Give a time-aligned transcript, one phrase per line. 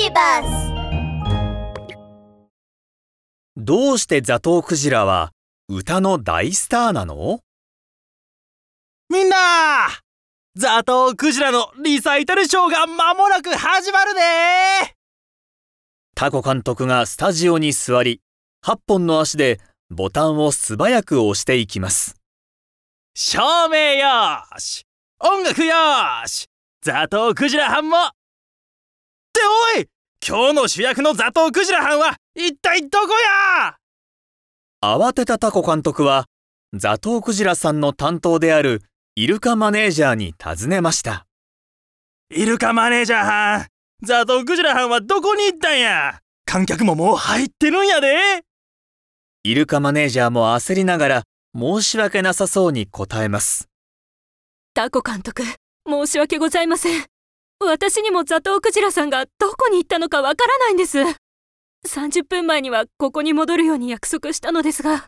[0.00, 0.72] ビバス
[3.56, 5.32] どうしてザトウクジラは
[5.68, 7.40] 歌の大スターなの？
[9.10, 9.36] みんな
[10.54, 14.20] ザトウクジラのリサイタルショーが間もなく始まるで
[16.14, 18.20] タコ監督がスタジオに座り、
[18.64, 19.58] 8本の足で
[19.90, 22.14] ボタンを素早く押していきます。
[23.14, 24.84] 照明よーし。
[25.20, 26.46] 音楽よーし。
[26.82, 27.96] ザトウクジラ班も
[29.38, 29.88] っておい
[30.26, 33.14] 今日の主役のザトウクジラ班は一体どこ
[33.62, 33.76] や？
[34.82, 36.26] 慌てたタコ監督は、
[36.72, 38.82] ザトウクジラさんの担当である
[39.14, 41.26] イルカマネージャーに尋ねました。
[42.34, 43.66] イルカマネージャー班
[44.02, 46.18] ザトウクジラ班はどこに行ったんや？
[46.44, 48.42] 観客ももう入ってるんやで
[49.44, 51.22] イルカマネージャーも焦りながら
[51.56, 53.68] 申し訳なさそうに答えます。
[54.74, 55.42] タコ監督、
[55.88, 57.04] 申し訳ございません。
[57.60, 60.98] 私にもザトウクジラさんがどこに行ったのかわからないんです。
[61.86, 65.04] 30分前にはここに戻るように約束したのですが、じゃ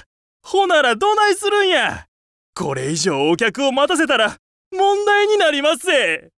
[0.00, 0.04] あ
[0.42, 2.06] ほならどないするんや
[2.54, 4.36] これ以上お客を待たせたら
[4.70, 6.30] 問題になりますぜ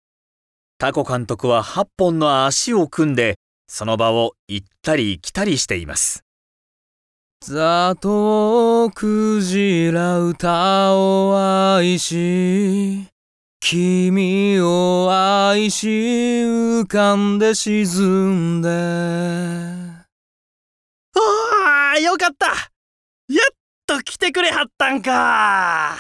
[0.78, 3.36] タコ監督は8本の足を組んで、
[3.68, 6.24] その場を行ったり来たりしています。
[7.42, 13.08] ザトウクジラ歌を愛し
[13.68, 18.70] 君を愛し浮かんで沈んで。
[18.70, 20.06] あ
[21.96, 22.46] あよかった。
[22.46, 22.58] やっ
[23.88, 25.98] と来てくれはったんか。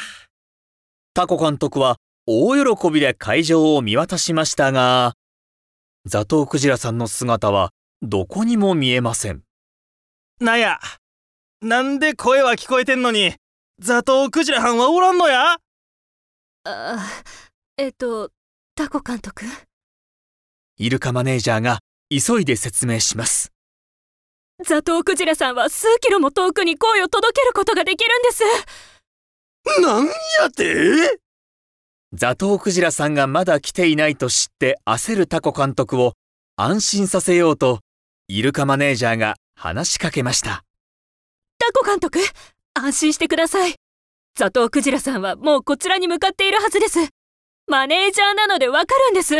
[1.15, 1.95] タコ監督は
[2.27, 5.13] 大喜びで会場を見渡しましたが、
[6.05, 7.71] ザトウクジラさんの姿は
[8.03, 9.41] どこにも見えません。
[10.39, 10.79] なんや
[11.63, 13.33] なんで声は聞こえてんのに
[13.79, 15.57] ザトウクジラ班はおらんのや？
[16.65, 16.99] あ
[17.77, 18.29] えっと、
[18.73, 19.45] タコ監督？
[20.77, 23.51] イルカマネージャーが急いで説明します。
[24.63, 28.43] ザトウクジラさんは数キロも遠くに声を届けることができるんです。
[29.81, 30.11] なんや
[30.55, 31.19] て？
[32.13, 36.13] ザトウクジラさんがまだ来ていないと知って焦るタコ監督を
[36.55, 37.81] 安心させようと、
[38.29, 40.63] イルカマネージャーが話しかけました。
[41.57, 42.19] タコ監督、
[42.73, 43.75] 安心してください。
[44.35, 47.09] ザトウクジラさんはもうこちらに向かっているはずです。
[47.67, 49.33] マネージャーなのでわかるんです。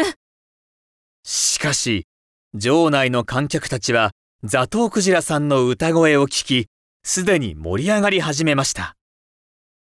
[1.23, 2.07] しかし、
[2.55, 4.11] 場内の観客たちは
[4.43, 6.67] ザトウクジラさんの歌声を聞き、
[7.03, 8.95] すでに盛り上がり始めました。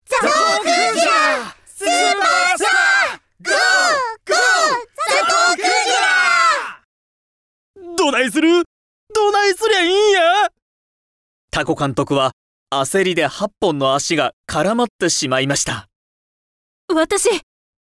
[0.07, 0.31] ザトウ
[0.63, 0.75] クジ
[1.07, 3.55] ラスーパースターゴー
[4.29, 4.37] ゴー
[5.11, 5.69] ザトウクジ
[7.87, 8.65] ラどないする？
[9.15, 10.21] どないすりゃいいんや？
[11.53, 12.33] タコ監督は
[12.73, 15.87] 焦りで8本の足が絡まってしまいました。
[16.93, 17.29] 私、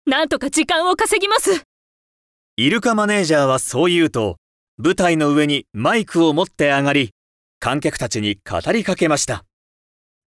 [0.05, 1.63] なんとか時間を稼ぎます。
[2.57, 4.35] イルカマネージャーはそう言うと、
[4.77, 7.11] 舞台の上にマイクを持って上がり、
[7.59, 9.45] 観客たちに語りかけました。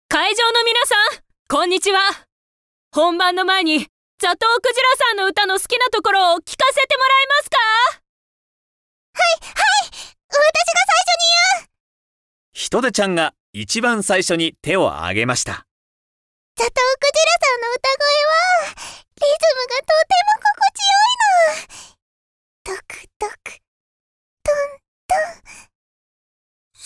[0.08, 1.98] 会場の皆さん、こんにちは。
[2.92, 3.86] 本番の前に、
[4.18, 7.56] ザトウクジラさんの歌の好きなところを聞かせてもらえますか？
[10.28, 11.68] 私が最初に
[12.52, 15.66] ヒトデちゃんが一番最初に手を挙げました。
[16.56, 17.11] ザトウク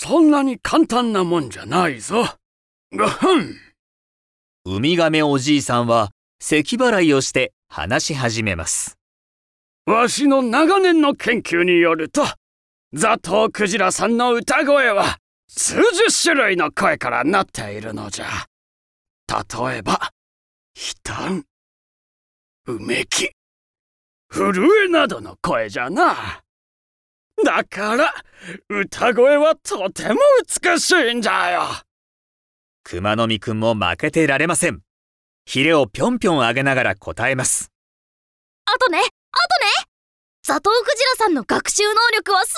[0.08, 2.24] そんなに簡単なもんじゃないぞ。
[2.96, 3.56] ごふん。
[4.64, 8.96] ウミガメおじいさんは咳払いをして話し始めます。
[9.84, 12.22] わしの長年の研究によると
[12.92, 15.16] ザトウクジラさんの歌声は
[15.48, 18.26] 数十種類の声からなっているのじゃ。
[19.28, 20.12] 例えば
[20.76, 21.44] 悲嘆
[22.68, 23.32] うめき
[24.30, 26.44] 震えなどの声じゃな
[27.44, 28.14] だから
[28.68, 30.18] 歌声はとても
[30.64, 31.62] 美しいんじゃよ
[32.84, 34.80] 熊の実くんも負けてられません。
[35.44, 37.72] ヒレをぴょんぴょん上げながら答えます。
[38.64, 39.10] あとねあと
[39.82, 39.86] ね
[40.42, 42.54] ザトウクジラさんの学習能力はす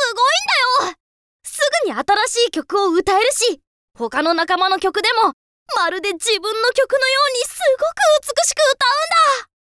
[0.76, 0.96] ごいんだよ
[1.42, 3.60] すぐに新しい曲を歌えるし
[3.96, 5.32] 他の仲間の曲でも
[5.76, 7.90] まるで自分の曲のようにすごく
[8.20, 9.57] 美しく歌うんだ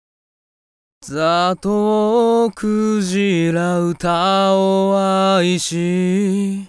[1.04, 6.68] ザトウクジラ歌を愛し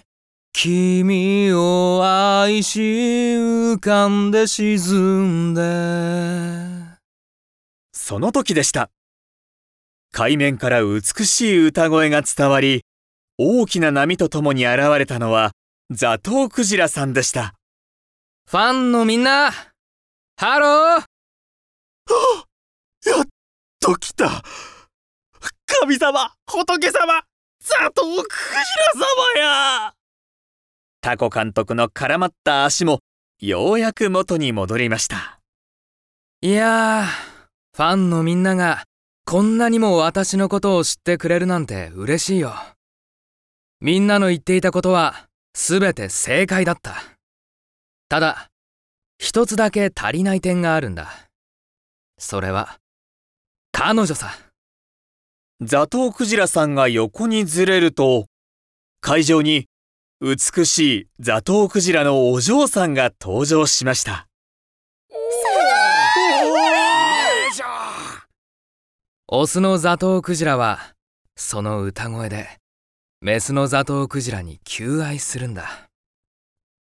[0.51, 5.61] 君を愛し浮かんで沈んで
[7.91, 8.89] その時でした。
[10.11, 12.81] 海面から美しい歌声が伝わり、
[13.37, 15.51] 大きな波とともに現れたのは
[15.91, 17.53] ザトウクジラさんでした。
[18.49, 19.51] ファンのみんな
[20.37, 21.03] ハロー
[23.09, 23.27] やっ
[23.83, 24.41] と来た
[25.81, 27.21] 神様仏様
[27.59, 28.55] ザトウクジ
[28.97, 29.93] ラ様や。
[31.01, 32.99] タコ監督の絡まった足も
[33.41, 35.41] ようやく元に戻りました。
[36.41, 37.03] いや
[37.75, 38.83] ファンのみんなが
[39.25, 42.53] こんなにも私のことを知ってくれるなんて嬉しいよ。
[43.81, 46.95] みんなの言っていたことは全て正解だった。
[48.07, 48.47] ただ
[49.17, 51.09] 一つだけ足りない点があるんだ。
[52.17, 52.77] それは
[53.75, 54.31] 彼女さ。
[55.59, 58.27] ザトウクジラさんが横にずれると
[59.01, 59.65] 会場に
[60.21, 64.27] 美しいザトウクジラのお嬢さんが登場しました。
[69.27, 70.93] オスのザトウクジラは
[71.35, 72.47] その歌声で
[73.21, 75.89] メスのザトウクジラに求愛するんだ。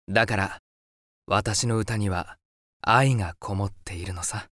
[0.09, 0.57] だから
[1.27, 2.37] 私の歌には
[2.81, 4.47] 愛がこもっているのさ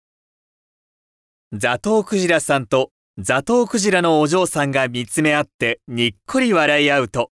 [1.52, 7.31] ザトウクジラさんとザトウクジラのお嬢さんが見つめ合ってにっこり笑い合うと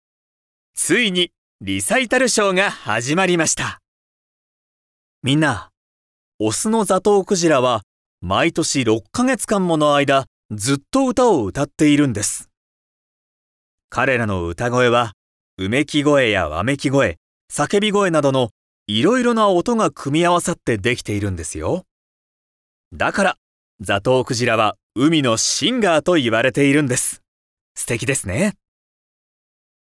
[0.74, 1.32] ついに
[1.62, 3.80] リサイタルショーが始まりました。
[5.22, 5.70] みんな
[6.38, 7.82] オスのザトウクジラは
[8.20, 12.50] 毎年6ヶ月間もの間ずっと歌を歌っているんです。
[13.88, 15.12] 彼らの歌声は
[15.56, 17.16] うめき声やわめき声
[17.50, 18.50] 叫び声などの
[18.86, 21.84] いろいろな音が組み合わさってできているんですよ。
[22.92, 23.36] だから
[23.84, 27.20] ザトウクジラは海のシンガーと言われているんです。
[27.74, 28.54] 素敵ですね。